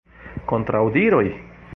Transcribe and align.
Kontraŭdiroj? 0.51 1.25